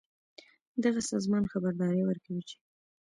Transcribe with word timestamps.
دغه 0.83 1.01
سازمان 1.11 1.43
خبرداری 1.51 2.01
ورکوي 2.05 2.41
چې 2.49 2.55